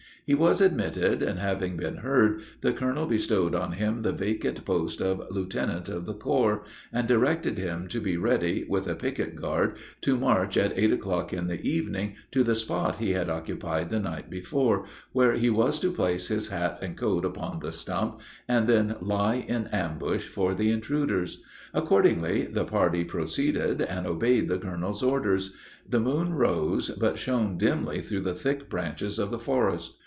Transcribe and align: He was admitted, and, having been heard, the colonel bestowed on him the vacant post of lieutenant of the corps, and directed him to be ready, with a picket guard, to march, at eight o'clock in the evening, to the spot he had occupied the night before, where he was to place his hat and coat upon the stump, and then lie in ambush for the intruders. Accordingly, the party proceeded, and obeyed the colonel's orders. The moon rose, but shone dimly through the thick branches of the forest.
He 0.27 0.35
was 0.35 0.61
admitted, 0.61 1.21
and, 1.21 1.39
having 1.39 1.75
been 1.75 1.97
heard, 1.97 2.43
the 2.61 2.71
colonel 2.71 3.05
bestowed 3.05 3.53
on 3.53 3.73
him 3.73 4.03
the 4.03 4.13
vacant 4.13 4.63
post 4.63 5.01
of 5.01 5.23
lieutenant 5.29 5.89
of 5.89 6.05
the 6.05 6.13
corps, 6.13 6.63
and 6.93 7.05
directed 7.05 7.57
him 7.57 7.89
to 7.89 7.99
be 7.99 8.15
ready, 8.15 8.63
with 8.69 8.87
a 8.87 8.95
picket 8.95 9.35
guard, 9.35 9.73
to 10.01 10.15
march, 10.17 10.55
at 10.55 10.77
eight 10.79 10.93
o'clock 10.93 11.33
in 11.33 11.47
the 11.47 11.59
evening, 11.67 12.15
to 12.31 12.43
the 12.45 12.55
spot 12.55 12.97
he 12.97 13.11
had 13.11 13.29
occupied 13.29 13.89
the 13.89 13.99
night 13.99 14.29
before, 14.29 14.85
where 15.11 15.33
he 15.33 15.49
was 15.49 15.79
to 15.81 15.91
place 15.91 16.29
his 16.29 16.47
hat 16.47 16.79
and 16.81 16.95
coat 16.95 17.25
upon 17.25 17.59
the 17.59 17.73
stump, 17.73 18.21
and 18.47 18.67
then 18.67 18.95
lie 19.01 19.35
in 19.49 19.67
ambush 19.67 20.27
for 20.27 20.53
the 20.53 20.71
intruders. 20.71 21.41
Accordingly, 21.73 22.43
the 22.43 22.63
party 22.63 23.03
proceeded, 23.03 23.81
and 23.81 24.07
obeyed 24.07 24.47
the 24.47 24.59
colonel's 24.59 25.03
orders. 25.03 25.53
The 25.89 25.99
moon 25.99 26.35
rose, 26.35 26.89
but 26.91 27.17
shone 27.19 27.57
dimly 27.57 27.99
through 27.99 28.21
the 28.21 28.35
thick 28.35 28.69
branches 28.69 29.19
of 29.19 29.29
the 29.29 29.39
forest. 29.39 29.97